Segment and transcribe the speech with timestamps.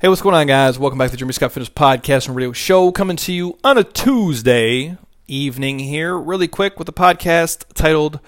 [0.00, 0.78] Hey, what's going on, guys?
[0.78, 3.76] Welcome back to the Jeremy Scott Fitness Podcast and Radio Show, coming to you on
[3.78, 8.20] a Tuesday evening here, really quick with a podcast titled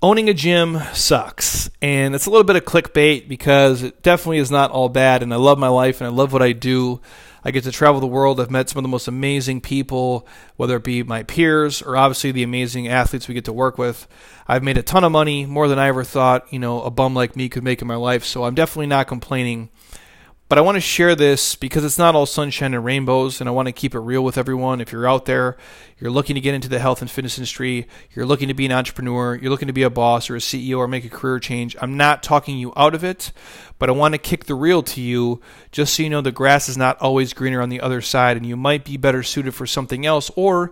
[0.00, 1.68] Owning a Gym Sucks.
[1.82, 5.34] And it's a little bit of clickbait because it definitely is not all bad, and
[5.34, 7.00] I love my life and I love what I do.
[7.44, 8.40] I get to travel the world.
[8.40, 12.30] I've met some of the most amazing people, whether it be my peers or obviously
[12.30, 14.06] the amazing athletes we get to work with.
[14.46, 17.14] I've made a ton of money, more than I ever thought, you know, a bum
[17.14, 18.22] like me could make in my life.
[18.22, 19.70] So I'm definitely not complaining
[20.52, 23.52] but I want to share this because it's not all sunshine and rainbows, and I
[23.52, 24.82] want to keep it real with everyone.
[24.82, 25.56] If you're out there,
[25.98, 28.72] you're looking to get into the health and fitness industry, you're looking to be an
[28.72, 31.74] entrepreneur, you're looking to be a boss or a CEO or make a career change,
[31.80, 33.32] I'm not talking you out of it,
[33.78, 36.68] but I want to kick the real to you just so you know the grass
[36.68, 39.66] is not always greener on the other side, and you might be better suited for
[39.66, 40.70] something else, or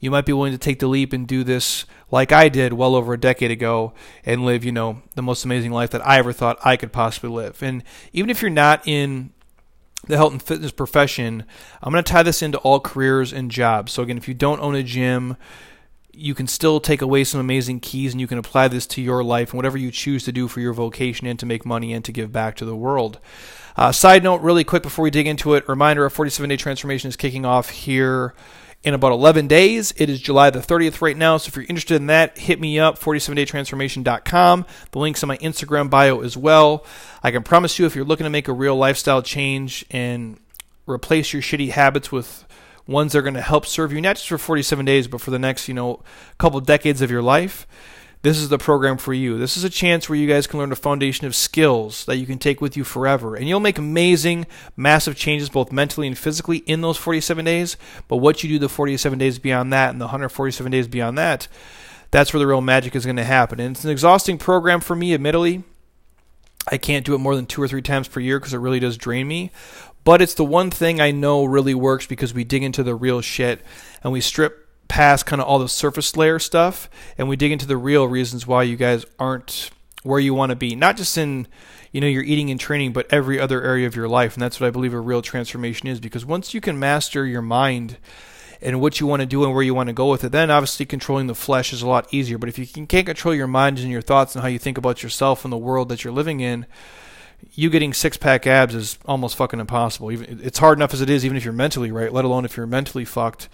[0.00, 2.94] you might be willing to take the leap and do this like I did well
[2.94, 3.92] over a decade ago
[4.24, 7.30] and live, you know, the most amazing life that I ever thought I could possibly
[7.30, 7.62] live.
[7.62, 9.32] And even if you're not in
[10.06, 11.44] the health and fitness profession,
[11.82, 13.92] I'm going to tie this into all careers and jobs.
[13.92, 15.36] So again, if you don't own a gym,
[16.12, 19.22] you can still take away some amazing keys and you can apply this to your
[19.22, 22.04] life and whatever you choose to do for your vocation and to make money and
[22.06, 23.20] to give back to the world.
[23.76, 27.08] Uh, side note, really quick before we dig into it, reminder: our 47 day transformation
[27.08, 28.34] is kicking off here
[28.82, 29.92] in about 11 days.
[29.96, 31.36] It is July the 30th right now.
[31.36, 34.66] So if you're interested in that, hit me up, 47daytransformation.com.
[34.90, 36.84] The link's on my Instagram bio as well.
[37.22, 40.38] I can promise you, if you're looking to make a real lifestyle change and
[40.86, 42.46] replace your shitty habits with
[42.86, 45.30] ones that are going to help serve you, not just for 47 days, but for
[45.30, 46.02] the next, you know,
[46.38, 47.66] couple decades of your life
[48.22, 49.38] this is the program for you.
[49.38, 52.26] This is a chance where you guys can learn a foundation of skills that you
[52.26, 53.34] can take with you forever.
[53.34, 54.46] And you'll make amazing,
[54.76, 57.78] massive changes both mentally and physically in those 47 days.
[58.08, 61.48] But what you do the 47 days beyond that and the 147 days beyond that,
[62.10, 63.58] that's where the real magic is going to happen.
[63.58, 65.64] And it's an exhausting program for me, admittedly.
[66.70, 68.80] I can't do it more than two or three times per year because it really
[68.80, 69.50] does drain me.
[70.04, 73.22] But it's the one thing I know really works because we dig into the real
[73.22, 73.62] shit
[74.02, 74.59] and we strip
[74.90, 78.46] past kind of all the surface layer stuff and we dig into the real reasons
[78.46, 79.70] why you guys aren't
[80.02, 80.74] where you want to be.
[80.74, 81.46] Not just in
[81.92, 84.60] you know your eating and training but every other area of your life and that's
[84.60, 87.96] what i believe a real transformation is because once you can master your mind
[88.62, 90.50] and what you want to do and where you want to go with it then
[90.50, 92.38] obviously controlling the flesh is a lot easier.
[92.38, 95.02] But if you can't control your mind and your thoughts and how you think about
[95.02, 96.66] yourself and the world that you're living in
[97.52, 100.12] you getting six pack abs is almost fucking impossible.
[100.12, 102.12] Even it's hard enough as it is, even if you're mentally right.
[102.12, 103.48] Let alone if you're mentally fucked,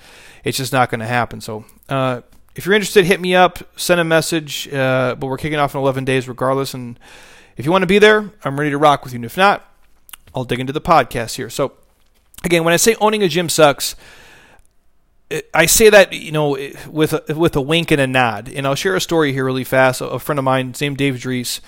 [0.45, 1.41] it's just not going to happen.
[1.41, 2.21] So, uh,
[2.55, 4.73] if you're interested, hit me up, send a message.
[4.73, 6.73] Uh, but we're kicking off in 11 days, regardless.
[6.75, 6.99] And
[7.57, 9.19] if you want to be there, I'm ready to rock with you.
[9.19, 9.71] And if not,
[10.35, 11.51] I'll dig into the podcast here.
[11.51, 11.73] So,
[12.45, 13.97] again, when I say owning a gym sucks.
[15.53, 16.51] I say that you know
[16.89, 19.65] with a, with a wink and a nod, and I'll share a story here really
[19.65, 20.01] fast.
[20.01, 21.61] A friend of mine, named Dave Dries,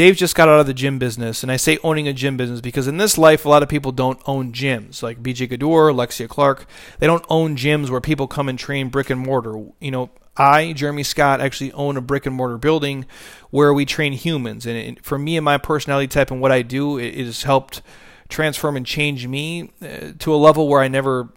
[0.00, 2.62] Dave just got out of the gym business, and I say owning a gym business
[2.62, 6.26] because in this life, a lot of people don't own gyms, like BJ Gaddour, Alexia
[6.26, 6.64] Clark.
[7.00, 9.62] They don't own gyms where people come and train brick and mortar.
[9.78, 13.04] You know, I, Jeremy Scott, actually own a brick and mortar building
[13.50, 16.62] where we train humans, and it, for me and my personality type and what I
[16.62, 17.82] do, it, it has helped
[18.30, 21.28] transform and change me uh, to a level where I never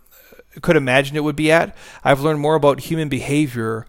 [0.61, 1.75] could imagine it would be at.
[2.01, 3.85] I've learned more about human behavior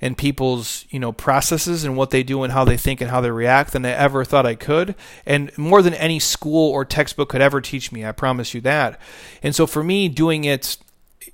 [0.00, 3.20] and people's you know processes and what they do and how they think and how
[3.20, 7.28] they react than I ever thought I could, and more than any school or textbook
[7.28, 8.04] could ever teach me.
[8.04, 9.00] I promise you that.
[9.42, 10.78] And so for me, doing it,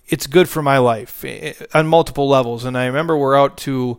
[0.07, 2.65] it's good for my life eh, on multiple levels.
[2.65, 3.99] And I remember we're out to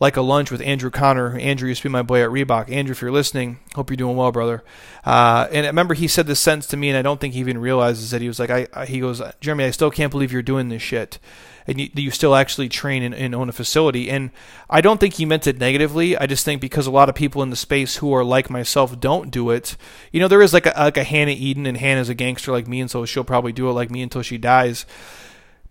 [0.00, 1.38] like a lunch with Andrew Connor.
[1.38, 2.70] Andrew used to be my boy at Reebok.
[2.70, 4.64] Andrew, if you're listening, hope you're doing well, brother.
[5.04, 7.40] Uh, and I remember he said this sentence to me, and I don't think he
[7.40, 10.32] even realizes that he was like, I, I he goes, Jeremy, I still can't believe
[10.32, 11.18] you're doing this shit
[11.66, 14.10] and you, you still actually train and, and, own a facility.
[14.10, 14.30] And
[14.68, 16.16] I don't think he meant it negatively.
[16.16, 18.98] I just think because a lot of people in the space who are like myself
[18.98, 19.76] don't do it.
[20.10, 22.66] You know, there is like a, like a Hannah Eden, and Hannah's a gangster like
[22.66, 24.86] me, and so she'll probably do it like me until she dies.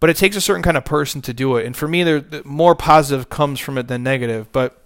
[0.02, 1.66] But it takes a certain kind of person to do it.
[1.66, 4.52] And for me, there more positive comes from it than negative.
[4.52, 4.82] But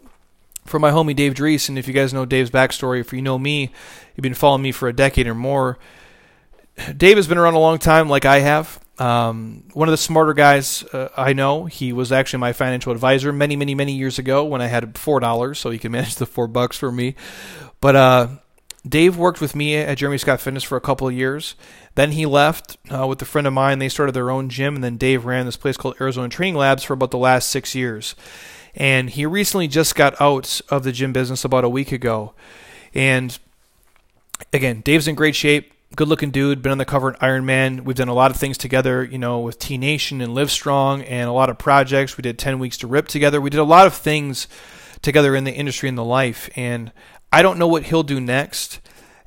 [0.65, 3.39] for my homie Dave Dries, and if you guys know Dave's backstory, if you know
[3.39, 3.71] me,
[4.15, 5.79] you've been following me for a decade or more.
[6.95, 8.79] Dave has been around a long time, like I have.
[8.97, 11.65] Um, one of the smarter guys uh, I know.
[11.65, 15.19] He was actually my financial advisor many, many, many years ago when I had four
[15.19, 17.15] dollars, so he could manage the four bucks for me.
[17.81, 18.27] But uh,
[18.87, 21.55] Dave worked with me at Jeremy Scott Fitness for a couple of years.
[21.95, 23.79] Then he left uh, with a friend of mine.
[23.79, 26.83] They started their own gym, and then Dave ran this place called Arizona Training Labs
[26.83, 28.15] for about the last six years.
[28.75, 32.33] And he recently just got out of the gym business about a week ago.
[32.93, 33.37] And
[34.51, 37.83] again, Dave's in great shape good looking dude, been on the cover of Iron Man.
[37.83, 41.03] We've done a lot of things together, you know, with T Nation and Live Strong
[41.03, 42.17] and a lot of projects.
[42.17, 43.39] We did 10 weeks to rip together.
[43.39, 44.47] We did a lot of things
[45.01, 46.49] together in the industry and the life.
[46.55, 46.91] And
[47.31, 48.81] I don't know what he'll do next.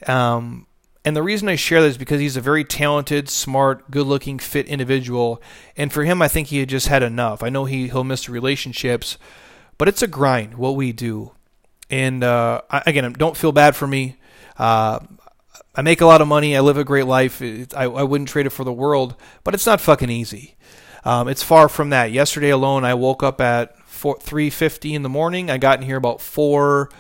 [0.06, 0.66] Um,
[1.04, 4.38] And the reason I share that is because he's a very talented, smart, good looking,
[4.38, 5.40] fit individual.
[5.76, 7.42] And for him, I think he had just had enough.
[7.42, 9.16] I know he, he'll miss the relationships,
[9.78, 11.32] but it's a grind what we do.
[11.88, 14.16] And uh, again, don't feel bad for me.
[14.58, 14.98] Uh,
[15.74, 16.56] I make a lot of money.
[16.56, 17.40] I live a great life.
[17.40, 19.14] It, I, I wouldn't trade it for the world,
[19.44, 20.56] but it's not fucking easy.
[21.04, 22.10] Um, it's far from that.
[22.10, 25.50] Yesterday alone, I woke up at 4, 3:50 in the morning.
[25.50, 26.90] I got in here about four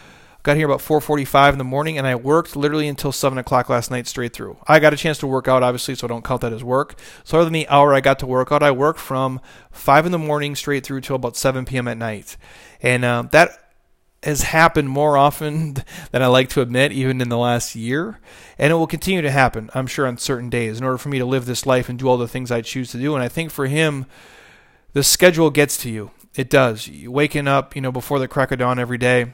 [0.48, 3.90] Got here about 4:45 in the morning, and I worked literally until 7 o'clock last
[3.90, 4.56] night straight through.
[4.66, 6.98] I got a chance to work out, obviously, so I don't count that as work.
[7.22, 9.42] So other than the hour I got to work out, I worked from
[9.72, 11.86] 5 in the morning straight through till about 7 p.m.
[11.86, 12.38] at night,
[12.80, 13.74] and uh, that
[14.22, 18.18] has happened more often than I like to admit, even in the last year.
[18.56, 21.18] And it will continue to happen, I'm sure, on certain days in order for me
[21.18, 23.14] to live this life and do all the things I choose to do.
[23.14, 24.06] And I think for him,
[24.94, 26.10] the schedule gets to you.
[26.36, 26.88] It does.
[26.88, 29.32] You waking up, you know, before the crack of dawn every day,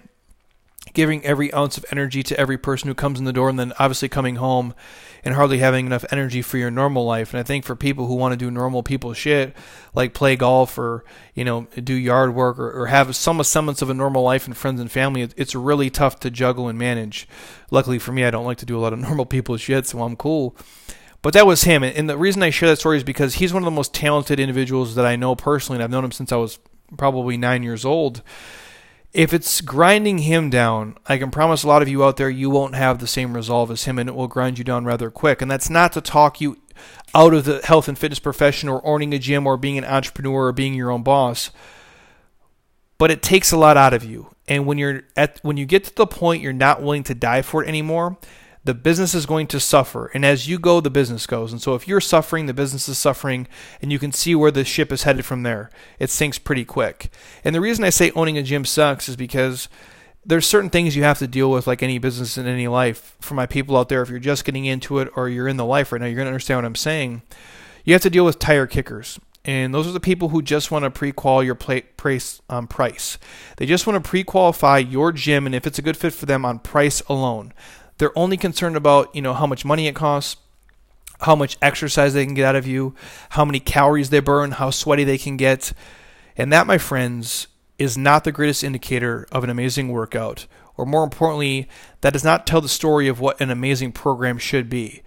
[0.95, 3.73] giving every ounce of energy to every person who comes in the door and then
[3.79, 4.75] obviously coming home
[5.25, 7.33] and hardly having enough energy for your normal life.
[7.33, 9.55] And I think for people who want to do normal people shit,
[9.93, 11.05] like play golf or,
[11.35, 14.57] you know, do yard work or, or have some semblance of a normal life and
[14.57, 17.29] friends and family, it's really tough to juggle and manage.
[17.71, 20.03] Luckily for me, I don't like to do a lot of normal people shit, so
[20.03, 20.57] I'm cool.
[21.23, 21.83] But that was him.
[21.83, 24.39] And the reason I share that story is because he's one of the most talented
[24.39, 26.59] individuals that I know personally, and I've known him since I was
[26.99, 28.23] probably nine years old
[29.15, 32.51] if it's grinding him down, I can promise a lot of you out there you
[32.51, 35.41] won't have the same resolve as him and it will grind you down rather quick.
[35.41, 36.59] And that's not to talk you
[37.15, 40.47] out of the health and fitness profession or owning a gym or being an entrepreneur
[40.47, 41.53] or being your own boss.
[42.99, 44.35] But it takes a lot out of you.
[44.49, 47.43] And when you're at when you get to the point you're not willing to die
[47.43, 48.19] for it anymore,
[48.65, 50.07] the business is going to suffer.
[50.15, 51.53] And as you go, the business goes.
[51.53, 53.47] And so if you're suffering, the business is suffering,
[53.83, 55.71] and you can see where the ship is headed from there.
[55.99, 57.11] It sinks pretty quick.
[57.45, 59.69] And the reason I say owning a gym sucks is because
[60.25, 63.17] there's certain things you have to deal with like any business in any life.
[63.21, 65.67] For my people out there, if you're just getting into it or you're in the
[65.67, 67.21] life right now, you're going to understand what I'm saying.
[67.85, 69.21] You have to deal with tire kickers.
[69.45, 73.19] And those are the people who just want to pre-qual your price, um, price.
[73.59, 76.47] They just want to pre-qualify your gym, and if it's a good fit for them,
[76.47, 77.53] on price alone.
[77.99, 80.37] They're only concerned about, you know, how much money it costs,
[81.21, 82.95] how much exercise they can get out of you,
[83.31, 85.73] how many calories they burn, how sweaty they can get.
[86.37, 87.47] And that, my friends,
[87.79, 90.47] is not the greatest indicator of an amazing workout.
[90.77, 91.69] Or more importantly,
[92.01, 95.03] that does not tell the story of what an amazing program should be.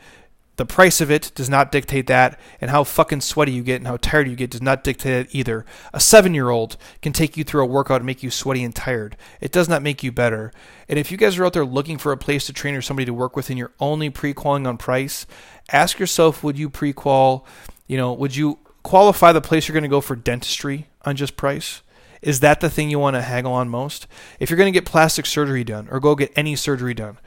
[0.58, 3.88] The price of it does not dictate that, and how fucking sweaty you get and
[3.88, 5.66] how tired you get does not dictate it either.
[5.94, 8.76] A seven year old can take you through a workout and make you sweaty and
[8.76, 9.16] tired.
[9.40, 10.52] It does not make you better.
[10.90, 13.06] And if you guys are out there looking for a place to train or somebody
[13.06, 15.28] to work with and you're only pre qualling on price,
[15.72, 17.46] ask yourself would you pre qual,
[17.86, 21.38] you know, would you qualify the place you're going to go for dentistry on just
[21.38, 21.84] price?
[22.24, 24.08] Is that the thing you want to haggle on most?
[24.40, 27.20] If you're going to get plastic surgery done or go get any surgery done,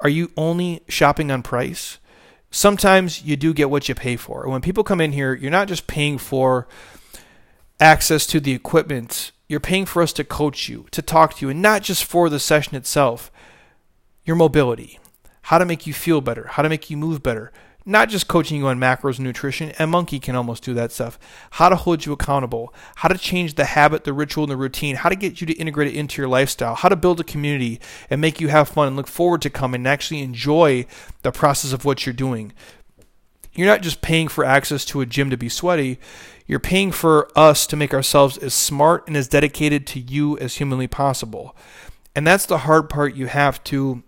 [0.00, 1.98] are you only shopping on price?
[2.56, 4.48] Sometimes you do get what you pay for.
[4.48, 6.66] When people come in here, you're not just paying for
[7.78, 11.50] access to the equipment, you're paying for us to coach you, to talk to you,
[11.50, 13.30] and not just for the session itself.
[14.24, 14.98] Your mobility,
[15.42, 17.52] how to make you feel better, how to make you move better,
[17.88, 21.18] not just coaching you on macros and nutrition, and Monkey can almost do that stuff.
[21.52, 24.96] How to hold you accountable, how to change the habit, the ritual, and the routine,
[24.96, 27.80] how to get you to integrate it into your lifestyle, how to build a community
[28.10, 30.84] and make you have fun and look forward to coming and actually enjoy
[31.22, 32.52] the process of what you're doing.
[33.54, 35.98] You're not just paying for access to a gym to be sweaty,
[36.46, 40.56] you're paying for us to make ourselves as smart and as dedicated to you as
[40.56, 41.56] humanly possible.
[42.16, 44.02] And that's the hard part you have to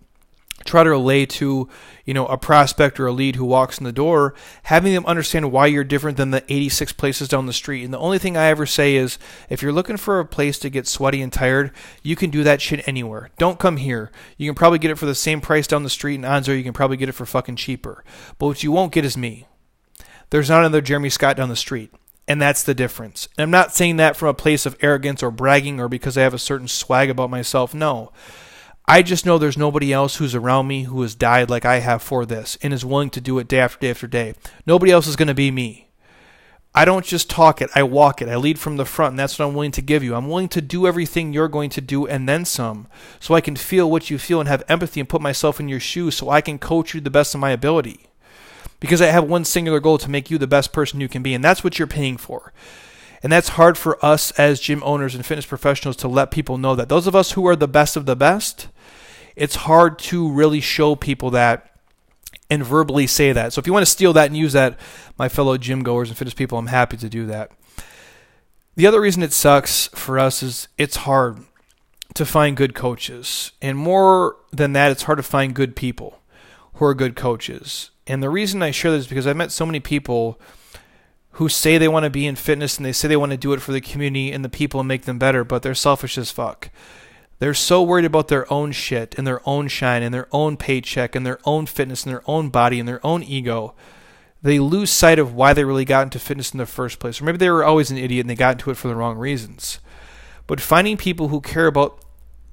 [0.69, 1.69] try to relay to
[2.05, 4.35] you know a prospect or a lead who walks in the door
[4.65, 7.99] having them understand why you're different than the 86 places down the street and the
[7.99, 11.23] only thing i ever say is if you're looking for a place to get sweaty
[11.23, 11.73] and tired
[12.03, 15.07] you can do that shit anywhere don't come here you can probably get it for
[15.07, 17.27] the same price down the street and odds are you can probably get it for
[17.27, 18.05] fucking cheaper
[18.39, 19.47] but what you won't get is me
[20.31, 21.93] there's not another jeremy scott down the street
[22.29, 23.27] and that's the difference.
[23.39, 26.23] And I'm not saying that from a place of arrogance or bragging or because I
[26.23, 27.73] have a certain swag about myself.
[27.73, 28.13] No.
[28.91, 32.03] I just know there's nobody else who's around me who has died like I have
[32.03, 34.33] for this and is willing to do it day after day after day.
[34.65, 35.91] Nobody else is going to be me.
[36.75, 38.31] I don't just talk it, I walk it.
[38.31, 40.15] I lead from the front, and that's what I'm willing to give you.
[40.15, 42.89] I'm willing to do everything you're going to do and then some,
[43.21, 45.81] so I can feel what you feel and have empathy and put myself in your
[45.81, 48.07] shoes so I can coach you the best of my ability.
[48.81, 51.35] Because I have one singular goal to make you the best person you can be,
[51.35, 52.55] and that's what you're paying for.
[53.23, 56.75] And that's hard for us as gym owners and fitness professionals to let people know
[56.75, 56.89] that.
[56.89, 58.69] Those of us who are the best of the best,
[59.39, 61.71] it's hard to really show people that
[62.51, 63.53] and verbally say that.
[63.53, 64.79] So if you want to steal that and use that,
[65.19, 67.53] my fellow gym goers and fitness people, I'm happy to do that.
[68.75, 71.39] The other reason it sucks for us is it's hard
[72.15, 73.53] to find good coaches.
[73.61, 76.21] And more than that, it's hard to find good people
[76.75, 77.91] who are good coaches.
[78.07, 80.41] And the reason I share this is because I've met so many people
[81.33, 83.53] who say they want to be in fitness and they say they want to do
[83.53, 86.31] it for the community and the people and make them better, but they're selfish as
[86.31, 86.71] fuck.
[87.39, 91.15] They're so worried about their own shit and their own shine and their own paycheck
[91.15, 93.75] and their own fitness and their own body and their own ego.
[94.43, 97.21] They lose sight of why they really got into fitness in the first place.
[97.21, 99.17] Or maybe they were always an idiot and they got into it for the wrong
[99.17, 99.79] reasons.
[100.47, 102.05] But finding people who care about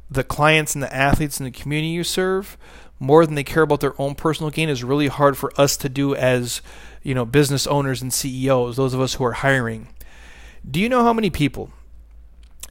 [0.09, 2.57] the clients and the athletes and the community you serve
[2.99, 5.89] more than they care about their own personal gain is really hard for us to
[5.89, 6.61] do as,
[7.01, 9.89] you know, business owners and CEOs, those of us who are hiring.
[10.69, 11.71] Do you know how many people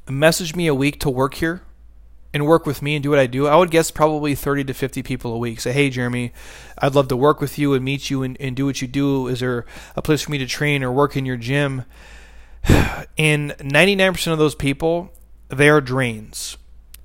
[0.09, 1.63] message me a week to work here
[2.35, 3.47] and work with me and do what I do?
[3.47, 5.61] I would guess probably 30 to 50 people a week.
[5.61, 6.33] Say, hey, Jeremy,
[6.77, 9.29] I'd love to work with you and meet you and, and do what you do.
[9.29, 9.65] Is there
[9.95, 11.85] a place for me to train or work in your gym?
[13.17, 15.13] And 99% of those people,
[15.49, 16.57] they are drains.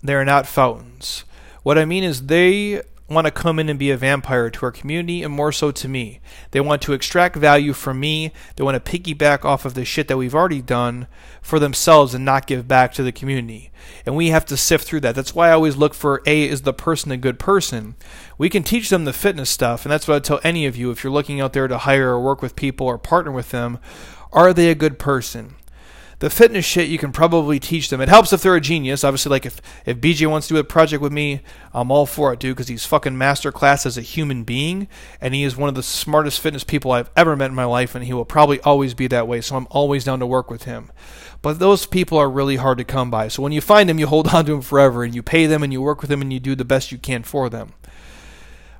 [0.01, 1.23] They are not fountains.
[1.61, 4.71] What I mean is they want to come in and be a vampire to our
[4.71, 6.19] community and more so to me.
[6.51, 8.31] They want to extract value from me.
[8.55, 11.07] They want to piggyback off of the shit that we've already done
[11.41, 13.71] for themselves and not give back to the community.
[14.05, 15.15] And we have to sift through that.
[15.15, 17.95] That's why I always look for A, is the person a good person?
[18.37, 20.91] We can teach them the fitness stuff, and that's what I tell any of you
[20.91, 23.79] if you're looking out there to hire or work with people or partner with them.
[24.31, 25.55] Are they a good person?
[26.19, 28.01] The fitness shit you can probably teach them.
[28.01, 29.05] It helps if they're a genius.
[29.05, 31.41] Obviously, like if, if BJ wants to do a project with me,
[31.73, 34.89] I'm all for it, dude, because he's fucking master class as a human being,
[35.21, 37.95] and he is one of the smartest fitness people I've ever met in my life,
[37.95, 39.39] and he will probably always be that way.
[39.39, 40.91] So I'm always down to work with him.
[41.41, 43.29] But those people are really hard to come by.
[43.29, 45.63] So when you find them, you hold on to them forever, and you pay them,
[45.63, 47.73] and you work with them, and you do the best you can for them.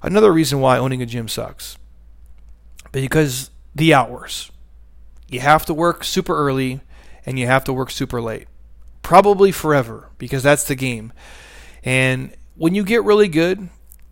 [0.02, 1.78] Another reason why owning a gym sucks,
[2.92, 4.52] because the hours.
[5.30, 6.82] You have to work super early
[7.26, 8.48] and you have to work super late.
[9.02, 11.14] Probably forever, because that's the game.
[11.84, 13.70] And when you get really good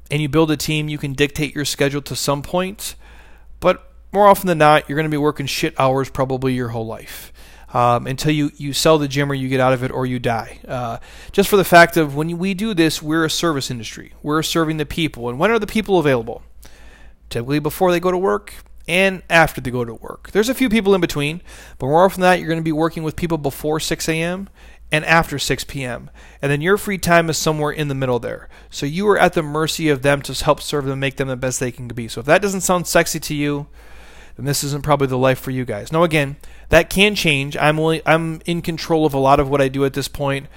[0.09, 2.95] and you build a team, you can dictate your schedule to some point,
[3.59, 6.85] but more often than not, you're going to be working shit hours probably your whole
[6.85, 7.33] life.
[7.73, 10.19] Um, until you, you sell the gym or you get out of it or you
[10.19, 10.59] die.
[10.65, 10.99] Uh,
[11.33, 14.13] just for the fact of when we do this, we're a service industry.
[14.23, 15.27] We're serving the people.
[15.27, 16.43] And when are the people available?
[17.29, 18.53] Typically before they go to work,
[18.87, 20.31] and after they go to work.
[20.31, 21.41] There's a few people in between,
[21.77, 24.49] but more often than that, you're going to be working with people before 6 a.m.
[24.91, 26.09] and after 6 p.m.
[26.41, 28.47] And then your free time is somewhere in the middle there.
[28.69, 31.35] So you are at the mercy of them to help serve them, make them the
[31.35, 32.07] best they can be.
[32.07, 33.67] So if that doesn't sound sexy to you,
[34.37, 35.91] then this isn't probably the life for you guys.
[35.91, 36.37] Now, again,
[36.69, 37.57] that can change.
[37.57, 40.47] I'm only, I'm in control of a lot of what I do at this point.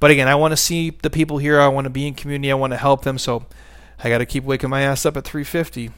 [0.00, 1.60] But again, I want to see the people here.
[1.60, 2.50] I want to be in community.
[2.50, 3.16] I want to help them.
[3.16, 3.46] So
[4.02, 5.90] I got to keep waking my ass up at 350.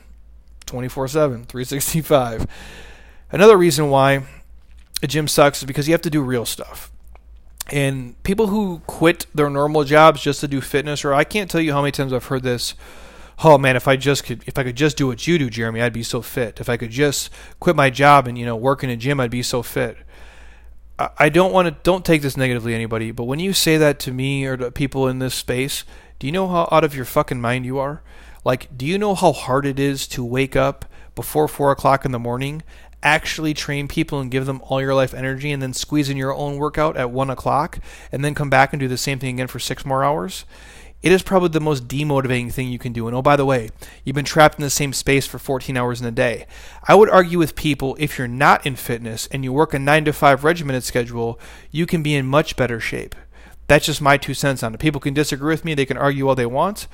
[0.71, 2.47] 24 7, 365.
[3.33, 4.23] Another reason why
[5.03, 6.93] a gym sucks is because you have to do real stuff.
[7.73, 11.61] And people who quit their normal jobs just to do fitness, or I can't tell
[11.61, 12.75] you how many times I've heard this.
[13.43, 15.83] Oh man, if I just could, if I could just do what you do, Jeremy,
[15.83, 16.61] I'd be so fit.
[16.61, 19.31] If I could just quit my job and you know work in a gym, I'd
[19.31, 19.97] be so fit.
[21.19, 21.75] I don't want to.
[21.83, 23.11] Don't take this negatively, anybody.
[23.11, 25.85] But when you say that to me or to people in this space,
[26.19, 28.03] do you know how out of your fucking mind you are?
[28.51, 32.11] Like, do you know how hard it is to wake up before four o'clock in
[32.11, 32.65] the morning,
[33.01, 36.35] actually train people and give them all your life energy, and then squeeze in your
[36.35, 37.79] own workout at one o'clock,
[38.11, 40.47] and then come back and do the same thing again for six more hours?
[41.01, 43.07] It is probably the most demotivating thing you can do.
[43.07, 43.71] And oh, by the way,
[44.05, 46.49] you've been trapped in the same space for 14 hours in a day.
[46.89, 50.07] I would argue with people if you're not in fitness and you work a 9
[50.07, 51.39] to 5 regimented schedule,
[51.71, 53.15] you can be in much better shape.
[53.69, 54.81] That's just my two cents on it.
[54.81, 56.89] People can disagree with me, they can argue all they want,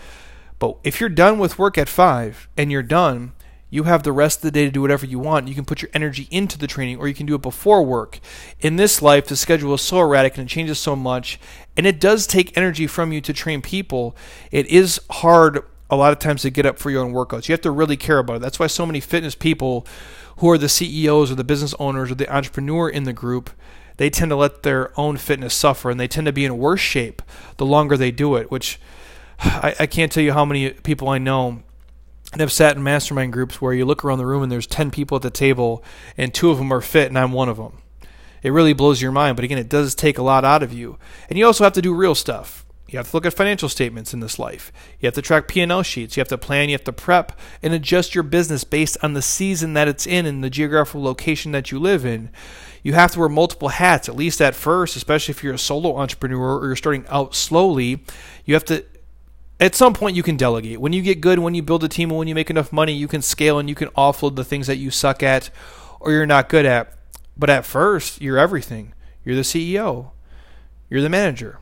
[0.59, 3.33] but if you're done with work at 5 and you're done,
[3.69, 5.49] you have the rest of the day to do whatever you want.
[5.49, 8.21] You can put your energy into the training or you can do it before work.
[8.61, 11.39] In this life, the schedule is so erratic and it changes so much,
[11.77, 14.17] and it does take energy from you to train people.
[14.51, 17.49] It is hard a lot of times to get up for your own workouts.
[17.49, 18.43] You have to really care about it.
[18.43, 19.87] That's why so many fitness people
[20.39, 23.51] who are the CEOs or the business owners or the entrepreneur in the group,
[23.97, 26.81] they tend to let their own fitness suffer and they tend to be in worse
[26.81, 27.23] shape
[27.57, 28.79] the longer they do it, which
[29.39, 31.63] I, I can't tell you how many people I know
[32.33, 34.91] that have sat in mastermind groups where you look around the room and there's 10
[34.91, 35.83] people at the table
[36.17, 37.79] and two of them are fit and I'm one of them.
[38.43, 40.99] It really blows your mind, but again, it does take a lot out of you.
[41.29, 42.65] And you also have to do real stuff.
[42.89, 44.71] You have to look at financial statements in this life.
[45.01, 46.17] You have to track P&L sheets.
[46.17, 49.23] You have to plan, you have to prep and adjust your business based on the
[49.23, 52.31] season that it's in and the geographical location that you live in.
[52.85, 55.97] You have to wear multiple hats at least at first, especially if you're a solo
[55.97, 58.05] entrepreneur or you're starting out slowly.
[58.45, 58.85] You have to
[59.59, 60.81] at some point you can delegate.
[60.81, 62.93] When you get good, when you build a team, and when you make enough money,
[62.93, 65.51] you can scale and you can offload the things that you suck at
[66.01, 66.93] or you're not good at.
[67.37, 68.95] But at first, you're everything.
[69.25, 70.11] You're the CEO.
[70.89, 71.59] You're the manager.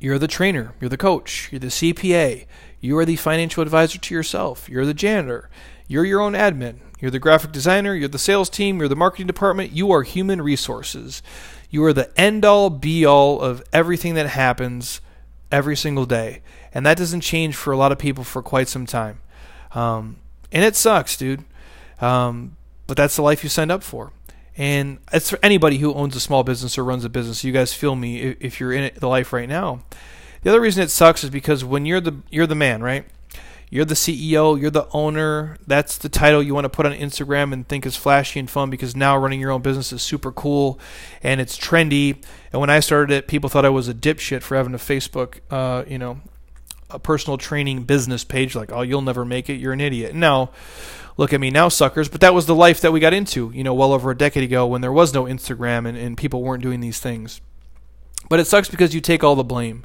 [0.00, 2.46] You're the trainer, you're the coach, you're the CPA,
[2.80, 5.50] you are the financial advisor to yourself, you're the janitor,
[5.88, 9.26] you're your own admin, you're the graphic designer, you're the sales team, you're the marketing
[9.26, 11.20] department, you are human resources.
[11.68, 15.00] You are the end all be all of everything that happens
[15.50, 16.42] every single day.
[16.74, 19.20] And that doesn't change for a lot of people for quite some time.
[19.72, 20.16] Um,
[20.52, 21.44] and it sucks, dude.
[22.00, 22.56] Um,
[22.86, 24.12] but that's the life you signed up for.
[24.56, 27.44] And it's for anybody who owns a small business or runs a business.
[27.44, 29.84] You guys feel me if you're in it, the life right now.
[30.42, 33.04] The other reason it sucks is because when you're the you're the man, right?
[33.70, 35.58] You're the CEO, you're the owner.
[35.66, 38.70] That's the title you want to put on Instagram and think is flashy and fun
[38.70, 40.80] because now running your own business is super cool
[41.22, 42.16] and it's trendy.
[42.50, 45.40] And when I started it, people thought I was a dipshit for having a Facebook,
[45.50, 46.20] uh, you know,
[46.90, 48.54] a personal training business page.
[48.54, 49.54] Like, oh, you'll never make it.
[49.54, 50.14] You're an idiot.
[50.14, 50.50] Now,
[51.16, 52.08] look at me now, suckers.
[52.08, 54.44] But that was the life that we got into, you know, well over a decade
[54.44, 57.40] ago when there was no Instagram and, and people weren't doing these things.
[58.28, 59.84] But it sucks because you take all the blame.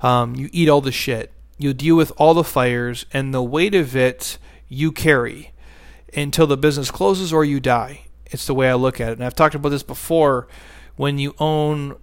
[0.00, 3.74] Um, you eat all the shit you deal with all the fires, and the weight
[3.74, 5.52] of it you carry
[6.14, 8.06] until the business closes or you die.
[8.26, 9.12] It's the way I look at it.
[9.18, 10.46] And I've talked about this before.
[10.96, 11.96] When you own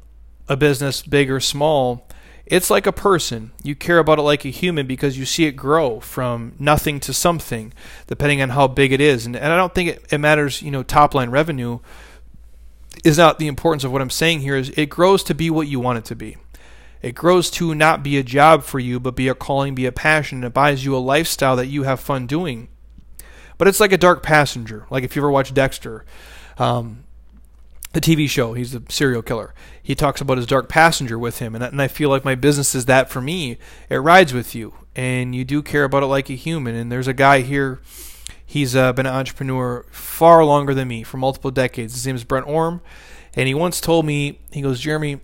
[0.47, 2.07] a business, big or small,
[2.45, 3.51] it's like a person.
[3.63, 7.13] You care about it like a human because you see it grow from nothing to
[7.13, 7.73] something,
[8.07, 9.25] depending on how big it is.
[9.25, 11.79] And, and I don't think it, it matters, you know, top line revenue
[13.03, 15.67] is not the importance of what I'm saying here is it grows to be what
[15.67, 16.37] you want it to be.
[17.01, 19.91] It grows to not be a job for you, but be a calling, be a
[19.91, 20.39] passion.
[20.39, 22.67] and It buys you a lifestyle that you have fun doing.
[23.57, 24.85] But it's like a dark passenger.
[24.89, 26.05] Like if you ever watch Dexter,
[26.57, 27.04] um,
[27.95, 29.53] the TV show, he's a serial killer.
[29.81, 31.55] He talks about his dark passenger with him.
[31.55, 33.57] And, and I feel like my business is that for me.
[33.89, 36.75] It rides with you, and you do care about it like a human.
[36.75, 37.81] And there's a guy here.
[38.45, 41.93] He's uh, been an entrepreneur far longer than me for multiple decades.
[41.93, 42.81] His name is Brent Orm.
[43.33, 45.21] And he once told me, he goes, Jeremy,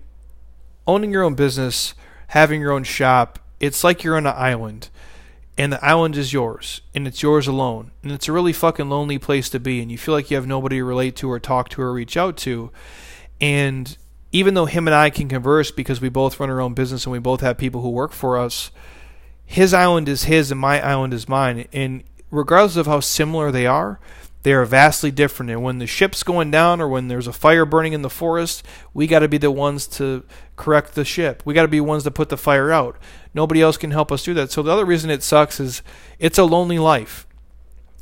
[0.88, 1.94] owning your own business,
[2.28, 4.90] having your own shop, it's like you're on an island
[5.62, 7.92] and the island is yours and it's yours alone.
[8.02, 10.48] And it's a really fucking lonely place to be and you feel like you have
[10.48, 12.72] nobody to relate to or talk to or reach out to.
[13.40, 13.96] And
[14.32, 17.14] even though him and I can converse because we both run our own business and
[17.14, 18.72] we both have people who work for us,
[19.46, 21.68] his island is his and my island is mine.
[21.72, 24.00] And regardless of how similar they are,
[24.44, 25.52] they are vastly different.
[25.52, 28.66] And when the ship's going down or when there's a fire burning in the forest,
[28.94, 30.24] we got to be the ones to
[30.56, 31.44] correct the ship.
[31.46, 32.98] We got to be ones to put the fire out.
[33.34, 34.52] Nobody else can help us do that.
[34.52, 35.82] So the other reason it sucks is
[36.20, 37.28] it's a lonely life.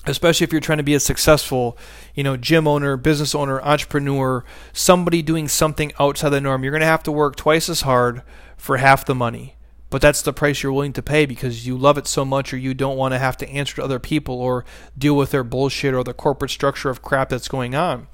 [0.06, 1.78] Especially if you're trying to be a successful,
[2.16, 6.80] you know, gym owner, business owner, entrepreneur, somebody doing something outside the norm, you're going
[6.80, 8.24] to have to work twice as hard
[8.56, 9.56] for half the money
[9.90, 12.58] but that's the price you're willing to pay because you love it so much or
[12.58, 14.64] you don't want to have to answer to other people or
[14.98, 18.08] deal with their bullshit or the corporate structure of crap that's going on.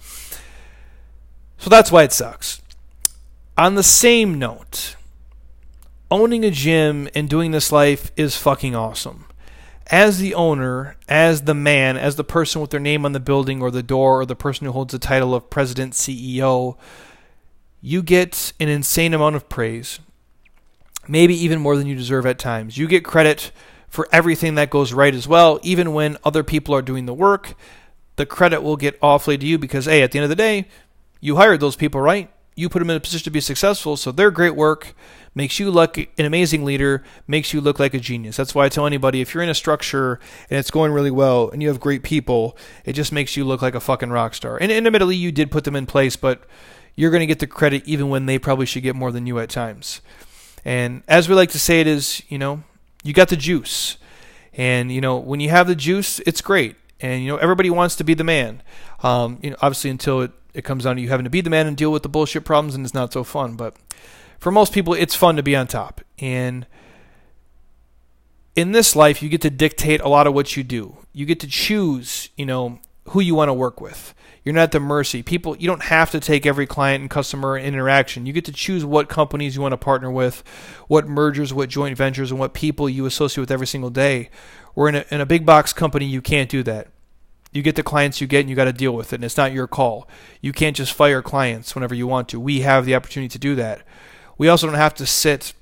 [1.57, 2.61] So that's why it sucks.
[3.57, 4.95] On the same note,
[6.09, 9.25] owning a gym and doing this life is fucking awesome.
[9.87, 13.61] As the owner, as the man, as the person with their name on the building
[13.61, 16.77] or the door or the person who holds the title of president, CEO,
[17.81, 19.99] you get an insane amount of praise
[21.07, 22.77] maybe even more than you deserve at times.
[22.77, 23.51] You get credit
[23.89, 27.55] for everything that goes right as well, even when other people are doing the work.
[28.17, 30.67] The credit will get awfully to you because, hey, at the end of the day,
[31.19, 32.29] you hired those people, right?
[32.55, 34.95] You put them in a position to be successful, so their great work
[35.33, 38.37] makes you look an amazing leader, makes you look like a genius.
[38.37, 41.49] That's why I tell anybody if you're in a structure and it's going really well
[41.49, 44.57] and you have great people, it just makes you look like a fucking rock star.
[44.57, 46.43] And, and admittedly, you did put them in place, but
[46.95, 49.37] you're going to get the credit even when they probably should get more than you
[49.39, 50.01] at times.
[50.65, 52.63] And as we like to say it is, you know,
[53.03, 53.97] you got the juice.
[54.53, 56.75] And, you know, when you have the juice, it's great.
[56.99, 58.63] And, you know, everybody wants to be the man.
[59.03, 61.49] Um, you know, obviously until it, it comes down to you having to be the
[61.49, 63.55] man and deal with the bullshit problems and it's not so fun.
[63.55, 63.75] But
[64.39, 66.01] for most people, it's fun to be on top.
[66.17, 66.65] And
[68.55, 70.97] in this life, you get to dictate a lot of what you do.
[71.13, 74.15] You get to choose, you know, who you want to work with.
[74.45, 75.23] You're not at the mercy.
[75.23, 78.27] People, you don't have to take every client and customer interaction.
[78.27, 80.43] You get to choose what companies you want to partner with,
[80.87, 84.29] what mergers, what joint ventures, and what people you associate with every single day.
[84.75, 86.89] Where in a, in a big box company, you can't do that.
[87.53, 89.37] You get the clients you get and you got to deal with it, and it's
[89.37, 90.07] not your call.
[90.41, 92.39] You can't just fire clients whenever you want to.
[92.39, 93.81] We have the opportunity to do that.
[94.37, 95.53] We also don't have to sit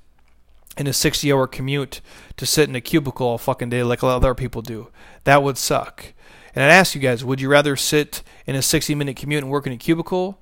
[0.75, 2.01] in a 60 hour commute
[2.35, 4.89] to sit in a cubicle all fucking day like a lot of other people do.
[5.23, 6.13] That would suck.
[6.55, 9.51] And I'd ask you guys, would you rather sit in a 60 minute commute and
[9.51, 10.39] work in a cubicle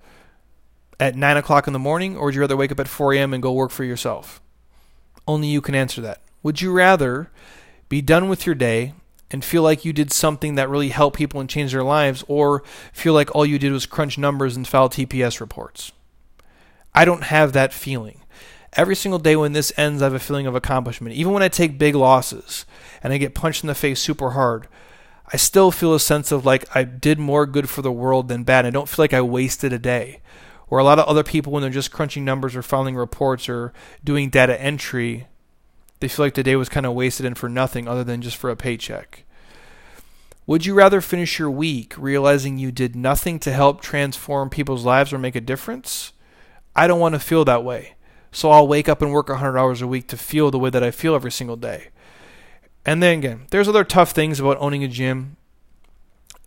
[0.99, 3.33] at 9 o'clock in the morning, or would you rather wake up at 4 a.m.
[3.33, 4.41] and go work for yourself?
[5.27, 6.21] Only you can answer that.
[6.43, 7.31] Would you rather
[7.89, 8.93] be done with your day
[9.31, 12.63] and feel like you did something that really helped people and changed their lives, or
[12.91, 15.91] feel like all you did was crunch numbers and file TPS reports?
[16.93, 18.21] I don't have that feeling.
[18.73, 21.15] Every single day when this ends, I have a feeling of accomplishment.
[21.15, 22.65] Even when I take big losses
[23.01, 24.67] and I get punched in the face super hard,
[25.33, 28.43] I still feel a sense of like I did more good for the world than
[28.43, 28.65] bad.
[28.65, 30.19] I don't feel like I wasted a day.
[30.69, 33.73] Or a lot of other people, when they're just crunching numbers or filing reports or
[34.03, 35.27] doing data entry,
[35.99, 38.37] they feel like the day was kind of wasted and for nothing other than just
[38.37, 39.25] for a paycheck.
[40.47, 45.13] Would you rather finish your week realizing you did nothing to help transform people's lives
[45.13, 46.13] or make a difference?
[46.75, 47.95] I don't want to feel that way.
[48.31, 50.83] So I'll wake up and work 100 hours a week to feel the way that
[50.83, 51.89] I feel every single day.
[52.85, 55.37] And then again, there's other tough things about owning a gym.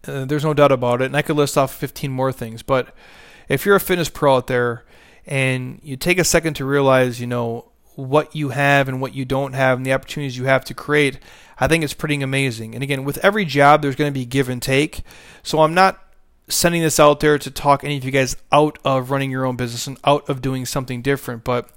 [0.07, 1.07] Uh, there's no doubt about it.
[1.07, 2.63] And I could list off 15 more things.
[2.63, 2.95] But
[3.49, 4.85] if you're a fitness pro out there
[5.27, 9.25] and you take a second to realize, you know, what you have and what you
[9.25, 11.19] don't have and the opportunities you have to create,
[11.59, 12.75] I think it's pretty amazing.
[12.75, 15.03] And again, with every job, there's going to be give and take.
[15.43, 16.01] So I'm not
[16.49, 19.57] sending this out there to talk any of you guys out of running your own
[19.57, 21.45] business and out of doing something different.
[21.45, 21.71] But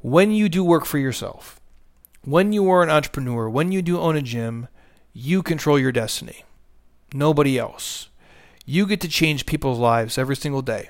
[0.00, 1.60] when you do work for yourself,
[2.24, 4.68] when you are an entrepreneur, when you do own a gym,
[5.12, 6.44] you control your destiny.
[7.12, 8.08] Nobody else.
[8.64, 10.88] You get to change people's lives every single day.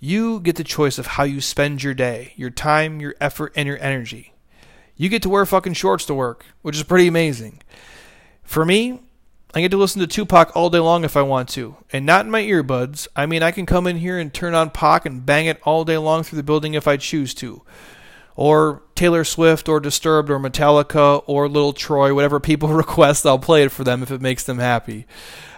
[0.00, 3.68] You get the choice of how you spend your day, your time, your effort, and
[3.68, 4.32] your energy.
[4.96, 7.62] You get to wear fucking shorts to work, which is pretty amazing.
[8.42, 9.00] For me,
[9.54, 12.24] I get to listen to Tupac all day long if I want to, and not
[12.24, 13.06] in my earbuds.
[13.14, 15.84] I mean, I can come in here and turn on Pac and bang it all
[15.84, 17.62] day long through the building if I choose to.
[18.34, 23.64] Or Taylor Swift, or Disturbed, or Metallica, or Little Troy, whatever people request, I'll play
[23.64, 25.06] it for them if it makes them happy.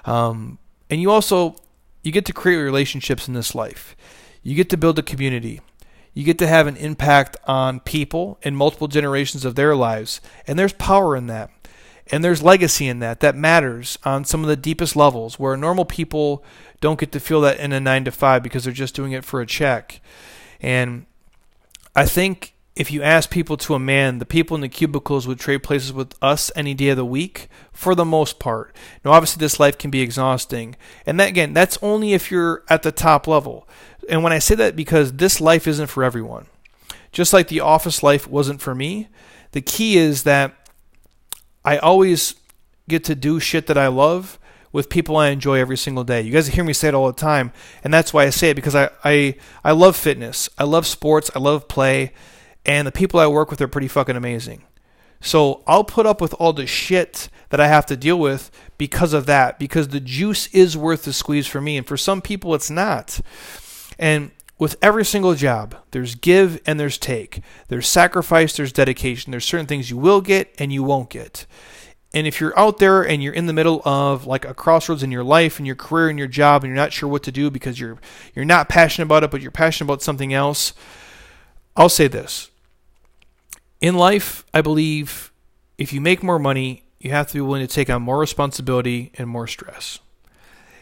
[0.05, 0.59] Um,
[0.91, 1.57] and you also
[2.05, 3.97] you get to create relationships in this life.
[4.43, 5.61] You get to build a community.
[6.13, 10.59] You get to have an impact on people in multiple generations of their lives, and
[10.59, 11.51] there's power in that.
[12.13, 15.87] And there's legacy in that that matters on some of the deepest levels where normal
[15.87, 16.45] people
[16.83, 19.25] don't get to feel that in a 9 to 5 because they're just doing it
[19.25, 20.03] for a check.
[20.61, 21.07] And
[21.97, 25.39] I think if you ask people to a man, the people in the cubicles would
[25.39, 28.75] trade places with us any day of the week for the most part.
[29.05, 30.75] Now, obviously, this life can be exhausting.
[31.07, 33.69] And that, again, that's only if you're at the top level.
[34.09, 36.47] And when I say that, because this life isn't for everyone.
[37.13, 39.09] Just like the office life wasn't for me,
[39.53, 40.69] the key is that
[41.65, 42.35] I always
[42.89, 44.39] get to do shit that I love
[44.73, 46.23] with people I enjoy every single day.
[46.23, 47.53] You guys hear me say it all the time,
[47.85, 50.49] and that's why I say it because I I, I love fitness.
[50.59, 51.31] I love sports.
[51.37, 52.13] I love play,
[52.65, 54.65] and the people I work with are pretty fucking amazing.
[55.21, 59.13] So I'll put up with all the shit that I have to deal with because
[59.13, 62.55] of that, because the juice is worth the squeeze for me, and for some people
[62.55, 63.21] it's not.
[63.99, 67.43] And with every single job, there's give and there's take.
[67.69, 69.31] There's sacrifice, there's dedication.
[69.31, 71.47] There's certain things you will get and you won't get.
[72.13, 75.11] And if you're out there and you're in the middle of like a crossroads in
[75.11, 77.51] your life and your career and your job and you're not sure what to do
[77.51, 77.99] because you're
[78.35, 80.75] you're not passionate about it but you're passionate about something else,
[81.77, 82.51] I'll say this.
[83.81, 85.33] In life, I believe
[85.79, 89.13] if you make more money, you have to be willing to take on more responsibility
[89.19, 89.99] and more stress.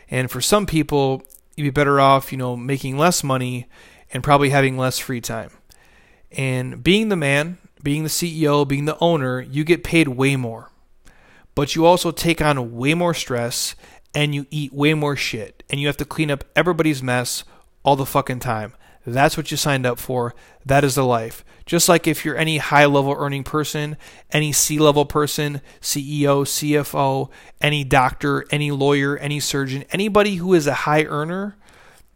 [0.08, 1.22] And for some people,
[1.56, 3.66] you'd be better off, you know, making less money
[4.12, 5.50] and probably having less free time.
[6.30, 10.70] And being the man, being the CEO, being the owner, you get paid way more.
[11.54, 13.74] But you also take on way more stress
[14.14, 17.44] and you eat way more shit and you have to clean up everybody's mess
[17.82, 18.74] all the fucking time.
[19.04, 20.34] That's what you signed up for.
[20.64, 21.44] That is the life.
[21.66, 23.96] Just like if you're any high level earning person,
[24.30, 30.66] any C level person, CEO, CFO, any doctor, any lawyer, any surgeon, anybody who is
[30.66, 31.56] a high earner,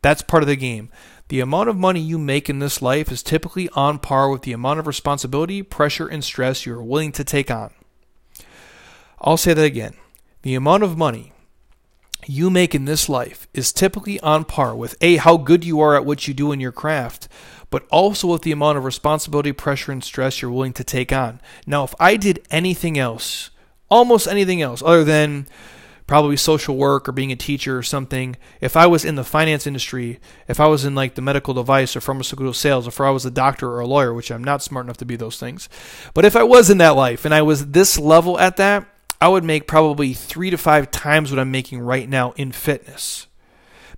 [0.02, 0.90] that's part of the game.
[1.28, 4.52] The amount of money you make in this life is typically on par with the
[4.52, 7.72] amount of responsibility, pressure, and stress you're willing to take on.
[9.20, 9.96] I'll say that again.
[10.42, 11.32] The amount of money
[12.28, 15.94] you make in this life is typically on par with A, how good you are
[15.96, 17.28] at what you do in your craft,
[17.70, 21.40] but also with the amount of responsibility, pressure, and stress you're willing to take on.
[21.66, 23.50] Now, if I did anything else,
[23.88, 25.46] almost anything else, other than
[26.06, 29.66] probably social work or being a teacher or something, if I was in the finance
[29.66, 33.26] industry, if I was in like the medical device or pharmaceutical sales, if I was
[33.26, 35.68] a doctor or a lawyer, which I'm not smart enough to be those things,
[36.14, 38.86] but if I was in that life and I was this level at that,
[39.26, 43.26] I would make probably three to five times what I'm making right now in fitness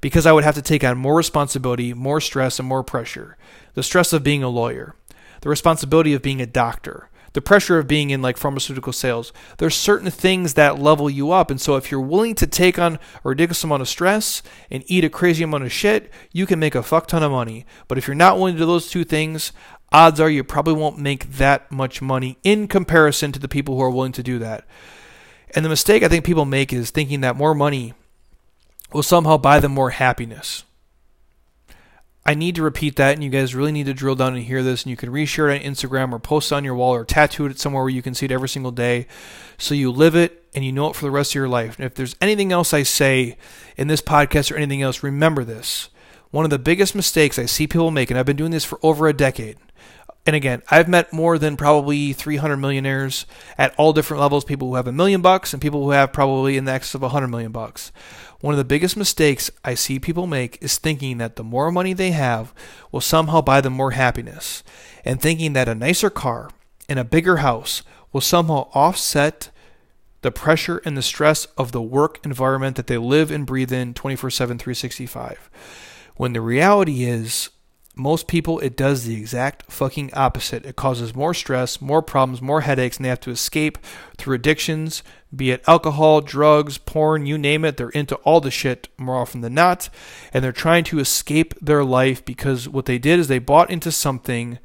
[0.01, 3.37] because I would have to take on more responsibility, more stress, and more pressure.
[3.75, 4.95] The stress of being a lawyer,
[5.43, 9.35] the responsibility of being a doctor, the pressure of being in like pharmaceutical sales.
[9.59, 11.51] There's certain things that level you up.
[11.51, 15.05] And so if you're willing to take on a ridiculous amount of stress and eat
[15.05, 17.67] a crazy amount of shit, you can make a fuck ton of money.
[17.87, 19.53] But if you're not willing to do those two things,
[19.93, 23.83] odds are you probably won't make that much money in comparison to the people who
[23.83, 24.67] are willing to do that.
[25.55, 27.95] And the mistake I think people make is thinking that more money
[28.93, 30.65] will somehow buy them more happiness.
[32.27, 34.63] I need to repeat that, and you guys really need to drill down and hear
[34.63, 34.83] this.
[34.83, 37.47] And you can reshare it on Instagram or post it on your wall or tattoo
[37.47, 39.07] it somewhere where you can see it every single day.
[39.57, 41.77] So you live it and you know it for the rest of your life.
[41.79, 43.39] And if there's anything else I say
[43.79, 45.89] in this podcast or anything else, remember this.
[46.31, 48.79] One of the biggest mistakes I see people make, and I've been doing this for
[48.83, 49.57] over a decade.
[50.29, 53.25] And again, I've met more than probably 300 millionaires
[53.57, 56.59] at all different levels people who have a million bucks and people who have probably
[56.59, 57.93] in the excess of 100 million bucks.
[58.43, 61.95] One of the biggest mistakes I see people make is thinking that the more money
[61.95, 62.53] they have
[62.93, 64.63] will somehow buy them more happiness,
[65.03, 66.51] and thinking that a nicer car
[66.91, 69.49] and a bigger house will somehow offset
[70.21, 73.95] the pressure and the stress of the work environment that they live and breathe in
[73.95, 75.49] 24 7, 365.
[76.17, 77.49] When the reality is,
[77.99, 80.65] most people, it does the exact fucking opposite.
[80.65, 83.79] It causes more stress, more problems, more headaches, and they have to escape
[84.17, 85.03] through addictions,
[85.35, 87.77] be it alcohol, drugs, porn, you name it.
[87.77, 89.89] They're into all the shit more often than not.
[90.33, 93.91] And they're trying to escape their life because what they did is they bought into
[93.91, 94.59] something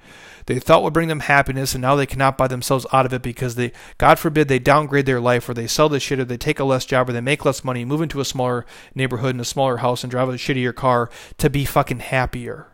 [0.45, 3.21] they thought would bring them happiness, and now they cannot buy themselves out of it
[3.21, 6.37] because they, God forbid, they downgrade their life or they sell the shit or they
[6.37, 9.41] take a less job or they make less money, move into a smaller neighborhood and
[9.41, 12.67] a smaller house and drive a shittier car to be fucking happier.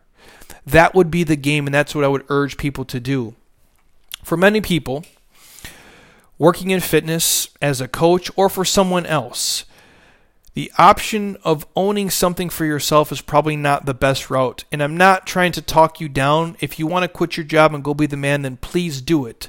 [0.66, 3.34] That would be the game, and that's what I would urge people to do.
[4.22, 5.04] For many people,
[6.38, 9.64] working in fitness as a coach or for someone else,
[10.54, 14.64] the option of owning something for yourself is probably not the best route.
[14.72, 16.56] And I'm not trying to talk you down.
[16.60, 19.26] If you want to quit your job and go be the man, then please do
[19.26, 19.48] it.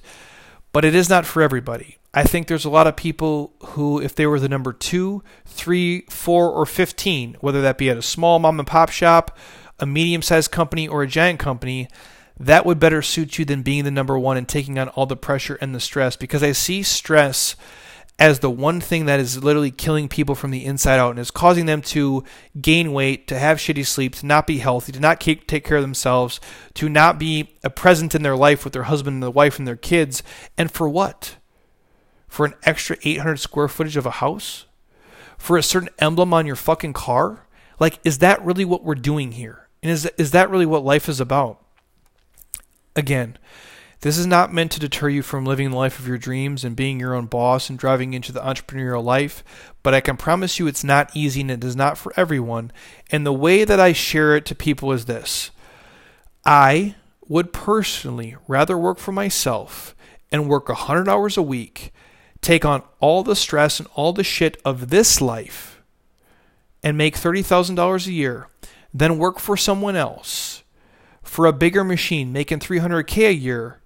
[0.72, 1.98] But it is not for everybody.
[2.14, 6.02] I think there's a lot of people who, if they were the number two, three,
[6.10, 9.38] four, or 15, whether that be at a small mom and pop shop,
[9.82, 11.90] a medium sized company, or a giant company,
[12.40, 15.18] that would better suit you than being the number one and taking on all the
[15.18, 16.16] pressure and the stress.
[16.16, 17.56] Because I see stress
[18.22, 21.32] as the one thing that is literally killing people from the inside out and is
[21.32, 22.24] causing them to
[22.62, 25.84] gain weight, to have shitty sleep, to not be healthy, to not take care of
[25.84, 26.40] themselves,
[26.76, 29.68] to not be a present in their life with their husband and their wife and
[29.68, 30.22] their kids.
[30.56, 31.38] And for what?
[32.28, 34.66] For an extra 800 square footage of a house?
[35.38, 37.48] For a certain emblem on your fucking car?
[37.80, 39.61] Like, is that really what we're doing here?
[39.82, 41.60] And is, is that really what life is about?
[42.96, 43.38] Again,
[44.02, 46.76] this is not meant to deter you from living the life of your dreams and
[46.76, 49.44] being your own boss and driving into the entrepreneurial life,
[49.84, 52.72] but I can promise you it's not easy and it is not for everyone.
[53.12, 55.52] And the way that I share it to people is this
[56.44, 56.96] I
[57.28, 59.96] would personally rather work for myself
[60.32, 61.94] and work 100 hours a week,
[62.42, 65.82] take on all the stress and all the shit of this life,
[66.82, 68.48] and make $30,000 a year
[68.94, 70.64] than work for someone else
[71.24, 73.82] for a bigger machine making 300K a year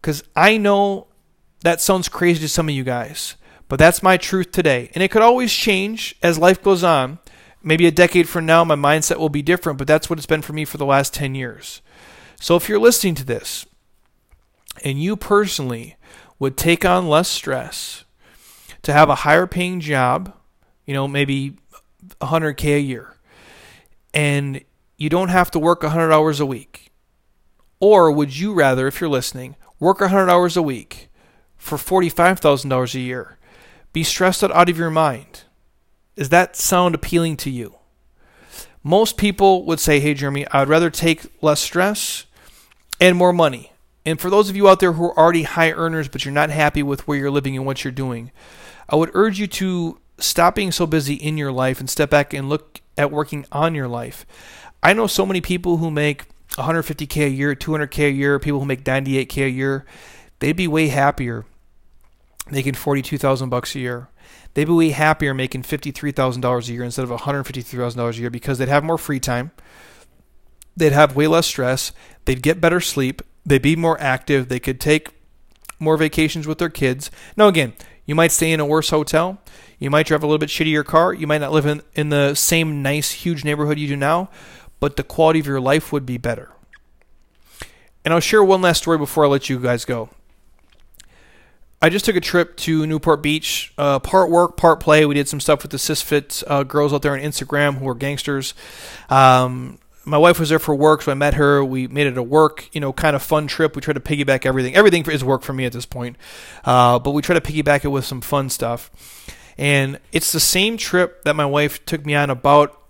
[0.00, 1.06] because I know
[1.60, 3.36] that sounds crazy to some of you guys,
[3.68, 4.90] but that's my truth today.
[4.94, 7.20] And it could always change as life goes on.
[7.62, 10.42] Maybe a decade from now, my mindset will be different, but that's what it's been
[10.42, 11.80] for me for the last 10 years.
[12.40, 13.64] So if you're listening to this
[14.84, 15.96] and you personally
[16.40, 18.04] would take on less stress
[18.82, 20.34] to have a higher paying job,
[20.84, 21.56] you know, maybe
[22.20, 23.14] 100K a year,
[24.12, 24.62] and
[24.96, 26.92] you don't have to work 100 hours a week?
[27.80, 31.08] Or would you rather, if you're listening, work 100 hours a week
[31.56, 33.38] for $45,000 a year,
[33.92, 35.44] be stressed out, out of your mind.
[36.16, 37.76] Does that sound appealing to you?
[38.82, 42.26] Most people would say, hey, Jeremy, I'd rather take less stress
[43.00, 43.72] and more money.
[44.04, 46.50] And for those of you out there who are already high earners, but you're not
[46.50, 48.32] happy with where you're living and what you're doing,
[48.88, 52.34] I would urge you to stop being so busy in your life and step back
[52.34, 54.26] and look at working on your life.
[54.82, 58.66] I know so many people who make 150k a year, 200k a year, people who
[58.66, 59.84] make 98k a year,
[60.40, 61.44] they'd be way happier
[62.50, 64.08] making 42,000 bucks a year.
[64.54, 68.68] They'd be way happier making $53,000 a year instead of $153,000 a year because they'd
[68.68, 69.52] have more free time.
[70.76, 71.92] They'd have way less stress.
[72.24, 73.22] They'd get better sleep.
[73.46, 74.48] They'd be more active.
[74.48, 75.10] They could take
[75.78, 77.10] more vacations with their kids.
[77.36, 77.74] Now, again,
[78.06, 79.40] you might stay in a worse hotel.
[79.78, 81.12] You might drive a little bit shittier car.
[81.12, 84.30] You might not live in, in the same nice, huge neighborhood you do now
[84.82, 86.50] but the quality of your life would be better.
[88.04, 90.08] And I'll share one last story before I let you guys go.
[91.80, 95.06] I just took a trip to Newport Beach, uh, part work, part play.
[95.06, 97.94] We did some stuff with the CisFit uh, girls out there on Instagram who are
[97.94, 98.54] gangsters.
[99.08, 101.64] Um, my wife was there for work, so I met her.
[101.64, 103.76] We made it a work, you know, kind of fun trip.
[103.76, 104.74] We tried to piggyback everything.
[104.74, 106.16] Everything is work for me at this point,
[106.64, 108.90] uh, but we try to piggyback it with some fun stuff.
[109.56, 112.80] And it's the same trip that my wife took me on about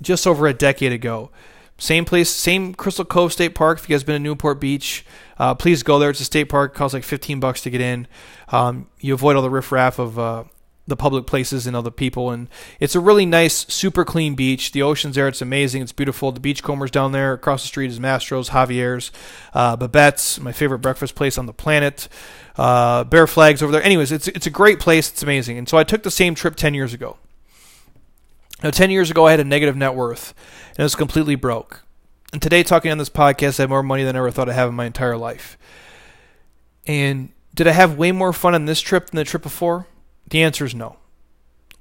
[0.00, 1.30] just over a decade ago.
[1.78, 3.78] Same place, same Crystal Cove State Park.
[3.78, 5.04] If you guys been to Newport Beach,
[5.38, 6.10] uh, please go there.
[6.10, 6.72] It's a state park.
[6.72, 8.06] It costs like 15 bucks to get in.
[8.48, 10.44] Um, you avoid all the riffraff of uh,
[10.90, 12.30] the public places and other people.
[12.30, 12.48] And
[12.78, 14.72] it's a really nice, super clean beach.
[14.72, 15.28] The ocean's there.
[15.28, 15.80] It's amazing.
[15.80, 16.30] It's beautiful.
[16.32, 17.32] The beachcombers down there.
[17.32, 19.10] Across the street is Mastro's, Javier's,
[19.54, 22.08] uh, Babette's, my favorite breakfast place on the planet.
[22.56, 23.82] Uh, Bear Flags over there.
[23.82, 25.10] Anyways, it's it's a great place.
[25.10, 25.56] It's amazing.
[25.56, 27.16] And so I took the same trip 10 years ago.
[28.62, 30.34] Now, 10 years ago, I had a negative net worth
[30.76, 31.82] and was completely broke.
[32.32, 34.54] And today, talking on this podcast, I have more money than I ever thought I'd
[34.54, 35.56] have in my entire life.
[36.86, 39.86] And did I have way more fun on this trip than the trip before?
[40.30, 40.96] The answer is no.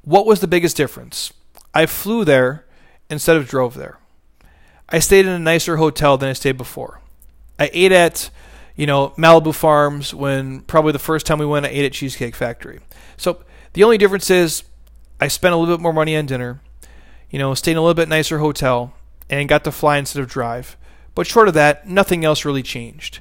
[0.04, 1.32] What was the biggest difference?
[1.74, 2.66] I flew there
[3.10, 4.00] instead of drove there.
[4.90, 7.00] I stayed in a nicer hotel than I stayed before.
[7.60, 8.30] I ate at,
[8.76, 12.36] you know, Malibu Farms when probably the first time we went, I ate at Cheesecake
[12.36, 12.80] Factory.
[13.18, 14.64] So the only difference is
[15.20, 16.62] I spent a little bit more money on dinner,
[17.30, 18.94] you know, stayed in a little bit nicer hotel,
[19.30, 20.76] and got to fly instead of drive.
[21.14, 23.20] But short of that, nothing else really changed.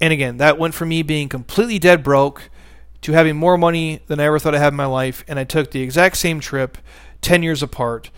[0.00, 2.50] And again, that went from me being completely dead broke
[3.02, 5.44] to having more money than I ever thought I'd have in my life, and I
[5.44, 6.78] took the exact same trip,
[7.22, 8.10] 10 years apart,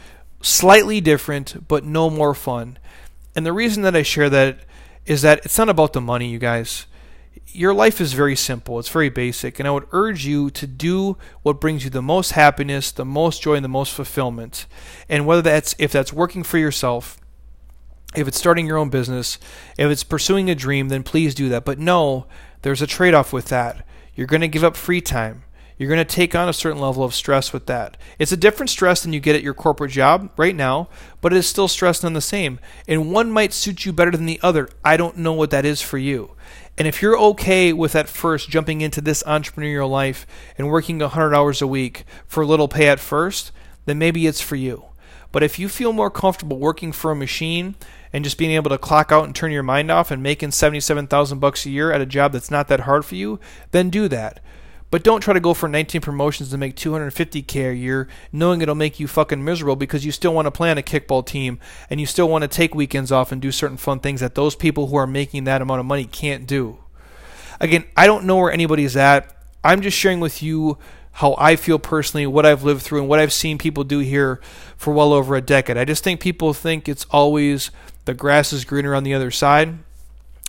[0.42, 2.78] slightly different, but no more fun.
[3.34, 4.60] And the reason that I share that
[5.06, 6.86] is that it's not about the money, you guys.
[7.46, 11.18] Your life is very simple, it's very basic, and I would urge you to do
[11.42, 14.66] what brings you the most happiness, the most joy, and the most fulfillment.
[15.08, 17.18] And whether that's if that's working for yourself,
[18.14, 19.38] if it's starting your own business,
[19.78, 21.64] if it's pursuing a dream, then please do that.
[21.64, 22.26] But no,
[22.62, 23.86] there's a trade off with that.
[24.14, 25.44] You're going to give up free time.
[25.78, 27.96] You're going to take on a certain level of stress with that.
[28.18, 30.88] It's a different stress than you get at your corporate job right now,
[31.20, 32.60] but it is still stress none the same.
[32.86, 34.68] And one might suit you better than the other.
[34.84, 36.36] I don't know what that is for you.
[36.78, 41.34] And if you're okay with at first jumping into this entrepreneurial life and working 100
[41.34, 43.50] hours a week for little pay at first,
[43.84, 44.84] then maybe it's for you.
[45.32, 47.74] But if you feel more comfortable working for a machine
[48.12, 51.38] and just being able to clock out and turn your mind off and making 77,000
[51.38, 53.40] bucks a year at a job that's not that hard for you,
[53.70, 54.40] then do that.
[54.90, 58.74] But don't try to go for 19 promotions to make 250k a year, knowing it'll
[58.74, 61.98] make you fucking miserable because you still want to play on a kickball team and
[61.98, 64.88] you still want to take weekends off and do certain fun things that those people
[64.88, 66.76] who are making that amount of money can't do.
[67.58, 69.34] Again, I don't know where anybody's at.
[69.64, 70.76] I'm just sharing with you
[71.12, 74.40] how I feel personally, what I've lived through, and what I've seen people do here
[74.76, 75.76] for well over a decade.
[75.76, 77.70] I just think people think it's always
[78.04, 79.78] the grass is greener on the other side.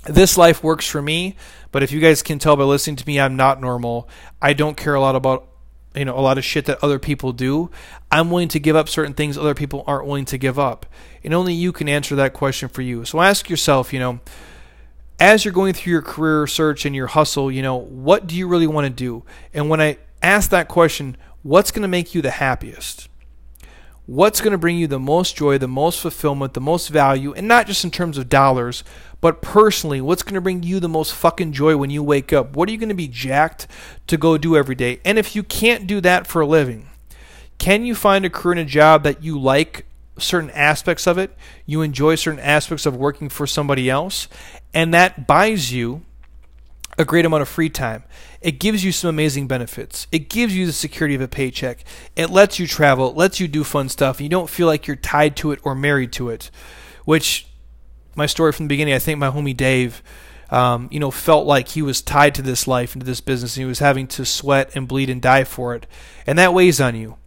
[0.06, 1.36] This life works for me,
[1.72, 4.10] but if you guys can tell by listening to me, I'm not normal.
[4.42, 5.48] I don't care a lot about
[5.96, 7.70] you know a lot of shit that other people do.
[8.12, 10.86] I'm willing to give up certain things other people aren't willing to give up,
[11.24, 13.06] and only you can answer that question for you.
[13.06, 14.20] So ask yourself, you know,
[15.20, 18.48] as you're going through your career search and your hustle, you know, what do you
[18.48, 19.24] really want to do?
[19.54, 23.10] And when I ask that question, what's going to make you the happiest?
[24.06, 27.48] What's going to bring you the most joy, the most fulfillment, the most value, and
[27.48, 28.84] not just in terms of dollars,
[29.22, 32.56] but personally, what's going to bring you the most fucking joy when you wake up?
[32.56, 33.68] What are you going to be jacked
[34.08, 35.00] to go do every day?
[35.06, 36.90] And if you can't do that for a living,
[37.60, 39.86] can you find a career and a job that you like
[40.18, 44.28] certain aspects of it, you enjoy certain aspects of working for somebody else,
[44.74, 46.02] and that buys you
[46.98, 48.04] a great amount of free time.
[48.42, 50.08] It gives you some amazing benefits.
[50.12, 51.84] It gives you the security of a paycheck.
[52.16, 54.22] It lets you travel, it lets you do fun stuff.
[54.22, 56.52] You don't feel like you're tied to it or married to it,
[57.06, 57.48] which
[58.16, 60.04] my story from the beginning, I think my homie Dave,
[60.50, 63.56] um, you know, felt like he was tied to this life and to this business,
[63.56, 65.88] and he was having to sweat and bleed and die for it,
[66.28, 67.18] and that weighs on you.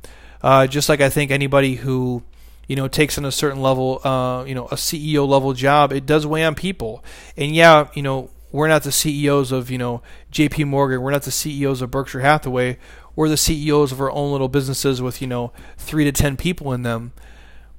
[0.42, 2.22] Uh, just like I think anybody who
[2.68, 6.06] you know takes on a certain level, uh, you know, a CEO level job, it
[6.06, 7.04] does weigh on people.
[7.36, 10.00] And yeah, you know, we're not the CEOs of, you know,
[10.32, 11.02] JP Morgan.
[11.02, 12.78] We're not the CEOs of Berkshire Hathaway.
[13.14, 16.72] We're the CEOs of our own little businesses with, you know, three to 10 people
[16.72, 17.12] in them.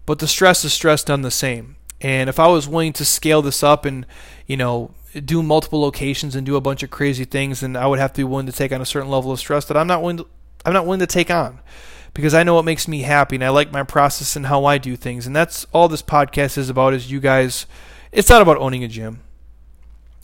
[0.06, 1.78] But the stress is stress done the same.
[2.00, 4.06] And if I was willing to scale this up and,
[4.46, 4.92] you know,
[5.26, 8.20] do multiple locations and do a bunch of crazy things, then I would have to
[8.20, 10.28] be willing to take on a certain level of stress that I'm not willing to,
[10.64, 11.60] I'm not willing to take on
[12.14, 14.78] because I know what makes me happy and I like my process and how I
[14.78, 15.26] do things.
[15.26, 17.66] And that's all this podcast is about is you guys
[18.12, 19.22] it's not about owning a gym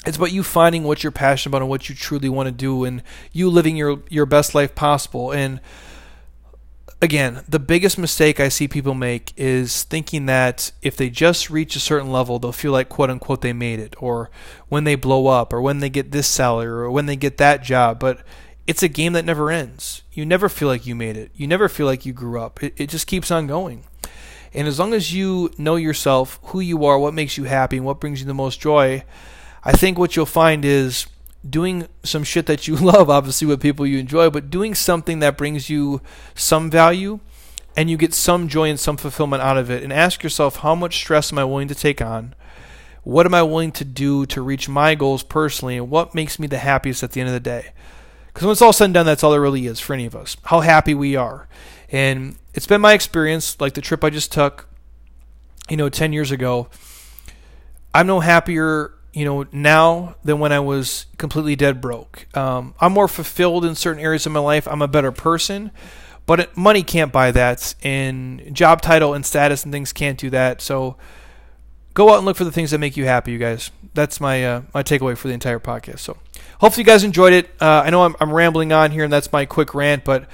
[0.05, 2.83] it's about you finding what you're passionate about and what you truly want to do
[2.83, 5.31] and you living your your best life possible.
[5.31, 5.59] And
[7.01, 11.75] again the biggest mistake i see people make is thinking that if they just reach
[11.75, 14.31] a certain level they'll feel like quote unquote they made it or
[14.69, 17.61] when they blow up or when they get this salary or when they get that
[17.61, 17.99] job.
[17.99, 18.21] But
[18.65, 20.03] it's a game that never ends.
[20.13, 21.31] You never feel like you made it.
[21.35, 22.63] You never feel like you grew up.
[22.63, 23.83] It, it just keeps on going.
[24.53, 27.85] And as long as you know yourself who you are what makes you happy and
[27.85, 29.03] what brings you the most joy
[29.65, 31.07] I think what you'll find is
[31.47, 35.37] doing some shit that you love, obviously with people you enjoy, but doing something that
[35.37, 36.01] brings you
[36.35, 37.19] some value
[37.75, 39.83] and you get some joy and some fulfillment out of it.
[39.83, 42.35] And ask yourself, how much stress am I willing to take on?
[43.03, 45.77] What am I willing to do to reach my goals personally?
[45.77, 47.73] And what makes me the happiest at the end of the day?
[48.27, 50.15] Because when it's all said and done, that's all there really is for any of
[50.15, 50.37] us.
[50.45, 51.47] How happy we are.
[51.91, 54.67] And it's been my experience, like the trip I just took,
[55.69, 56.67] you know, 10 years ago.
[57.93, 62.27] I'm no happier, you know, now than when I was completely dead broke.
[62.35, 64.67] Um, I'm more fulfilled in certain areas of my life.
[64.67, 65.71] I'm a better person,
[66.25, 70.61] but money can't buy that, and job title and status and things can't do that.
[70.61, 70.97] So
[71.93, 73.71] go out and look for the things that make you happy, you guys.
[73.93, 75.99] That's my uh, my takeaway for the entire podcast.
[75.99, 76.17] So
[76.59, 77.51] hopefully you guys enjoyed it.
[77.61, 80.27] Uh, I know I'm, I'm rambling on here, and that's my quick rant, but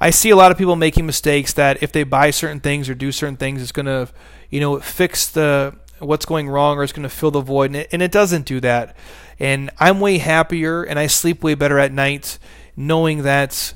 [0.00, 2.94] I see a lot of people making mistakes that if they buy certain things or
[2.94, 4.08] do certain things, it's going to,
[4.50, 7.76] you know, fix the what's going wrong or it's going to fill the void, and
[7.76, 8.96] it, and it doesn't do that.
[9.38, 12.38] And I'm way happier, and I sleep way better at night,
[12.76, 13.74] knowing that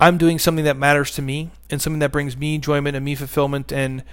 [0.00, 3.14] I'm doing something that matters to me and something that brings me enjoyment and me
[3.14, 3.72] fulfillment.
[3.72, 4.04] And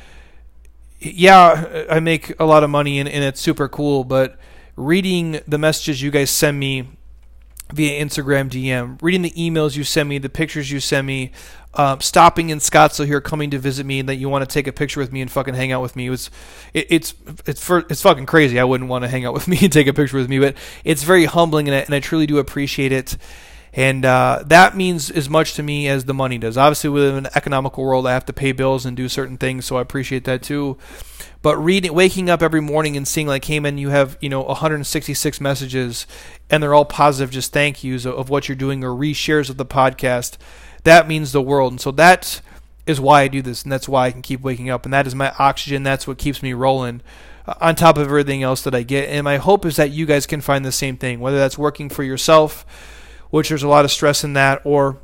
[1.00, 4.40] yeah, I make a lot of money and, and it's super cool, but
[4.76, 6.88] reading the messages you guys send me
[7.74, 11.32] via Instagram DM, reading the emails you send me, the pictures you send me,
[11.74, 14.68] uh, stopping in Scottsdale here, coming to visit me, and that you want to take
[14.68, 16.08] a picture with me and fucking hang out with me.
[16.08, 16.30] It was,
[16.74, 17.14] it, it's
[17.46, 18.60] it's for, it's fucking crazy.
[18.60, 20.56] I wouldn't want to hang out with me and take a picture with me, but
[20.84, 23.18] it's very humbling, and I, and I truly do appreciate it.
[23.76, 26.58] And uh, that means as much to me as the money does.
[26.58, 28.08] Obviously, we live in an economical world.
[28.08, 30.78] I have to pay bills and do certain things, so I appreciate that too.
[31.42, 34.42] But reading, waking up every morning and seeing like, hey man, you have you know
[34.44, 36.08] 166 messages,
[36.50, 39.66] and they're all positive, just thank yous of, what you're doing or reshares of the
[39.66, 40.38] podcast.
[40.84, 42.40] That means the world, and so that
[42.88, 45.06] is why I do this, and that's why I can keep waking up, and that
[45.06, 45.84] is my oxygen.
[45.84, 47.02] That's what keeps me rolling.
[47.46, 50.06] Uh, on top of everything else that I get, and my hope is that you
[50.06, 52.66] guys can find the same thing, whether that's working for yourself
[53.30, 54.98] which there's a lot of stress in that, or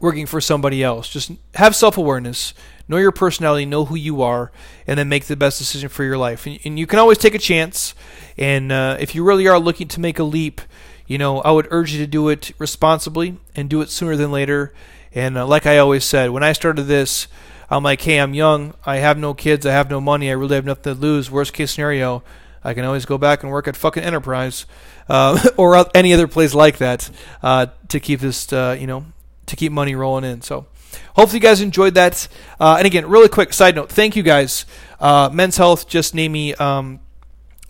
[0.00, 1.08] working for somebody else.
[1.08, 2.54] Just have self awareness,
[2.88, 4.52] know your personality, know who you are,
[4.86, 6.46] and then make the best decision for your life.
[6.46, 7.94] And, and you can always take a chance.
[8.36, 10.60] And uh, if you really are looking to make a leap,
[11.06, 14.32] you know, I would urge you to do it responsibly and do it sooner than
[14.32, 14.72] later.
[15.14, 17.28] And uh, like I always said, when I started this,
[17.70, 20.56] I'm like, hey, I'm young, I have no kids, I have no money, I really
[20.56, 21.30] have nothing to lose.
[21.30, 22.22] Worst case scenario,
[22.64, 24.66] I can always go back and work at fucking Enterprise
[25.08, 27.10] uh, or any other place like that
[27.42, 29.04] uh, to keep this, uh, you know,
[29.46, 30.40] to keep money rolling in.
[30.40, 30.66] So
[31.14, 32.26] hopefully you guys enjoyed that.
[32.58, 34.64] Uh, and again, really quick side note, thank you guys.
[34.98, 37.00] Uh, Men's Health just named me um,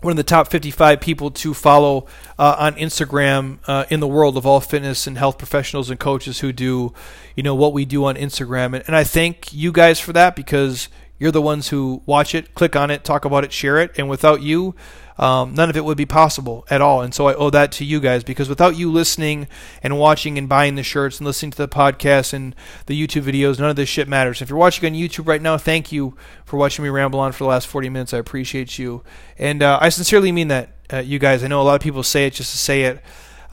[0.01, 2.05] one of the top 55 people to follow
[2.37, 6.39] uh, on Instagram uh, in the world of all fitness and health professionals and coaches
[6.39, 6.93] who do,
[7.35, 8.75] you know, what we do on Instagram.
[8.75, 12.53] And, and I thank you guys for that because you're the ones who watch it,
[12.55, 13.91] click on it, talk about it, share it.
[13.97, 14.75] And without you,
[15.17, 17.01] um, none of it would be possible at all.
[17.01, 19.47] And so I owe that to you guys because without you listening
[19.81, 22.53] and watching and buying the shirts and listening to the podcast and
[22.87, 24.41] the YouTube videos, none of this shit matters.
[24.41, 27.45] If you're watching on YouTube right now, thank you for watching me ramble on for
[27.45, 28.13] the last 40 minutes.
[28.13, 29.03] I appreciate you.
[29.37, 31.43] And uh, I sincerely mean that, uh, you guys.
[31.43, 33.01] I know a lot of people say it just to say it,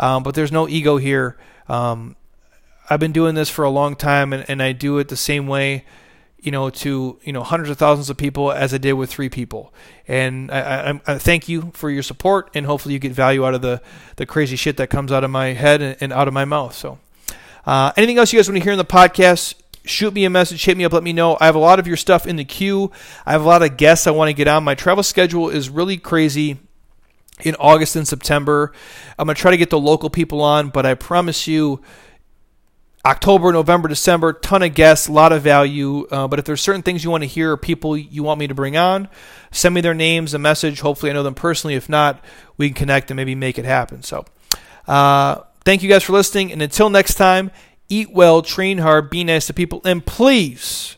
[0.00, 1.38] um, but there's no ego here.
[1.68, 2.16] Um,
[2.90, 5.46] I've been doing this for a long time and, and I do it the same
[5.46, 5.84] way
[6.42, 9.28] you know, to you know hundreds of thousands of people as I did with three
[9.28, 9.72] people.
[10.08, 13.54] And I, I, I, thank you for your support, and hopefully you get value out
[13.54, 13.80] of the
[14.16, 16.74] the crazy shit that comes out of my head and, and out of my mouth.
[16.74, 16.98] So,
[17.64, 19.54] uh, anything else you guys want to hear in the podcast?
[19.84, 21.36] Shoot me a message, hit me up, let me know.
[21.40, 22.92] I have a lot of your stuff in the queue.
[23.26, 24.62] I have a lot of guests I want to get on.
[24.62, 26.58] My travel schedule is really crazy
[27.40, 28.72] in August and September.
[29.18, 31.80] I'm going to try to get the local people on, but I promise you,
[33.04, 36.06] October, November, December, ton of guests, a lot of value.
[36.06, 38.46] Uh, but if there's certain things you want to hear or people you want me
[38.46, 39.08] to bring on,
[39.50, 40.80] send me their names, a message.
[40.80, 41.74] Hopefully, I know them personally.
[41.74, 42.24] If not,
[42.56, 44.02] we can connect and maybe make it happen.
[44.02, 44.24] So,
[44.86, 46.52] uh, thank you guys for listening.
[46.52, 47.50] And until next time,
[47.88, 50.96] eat well, train hard, be nice to people, and please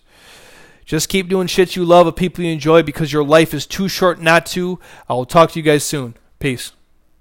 [0.85, 3.89] just keep doing shit you love with people you enjoy because your life is too
[3.89, 4.79] short not to.
[5.09, 6.15] I will talk to you guys soon.
[6.39, 6.73] Peace.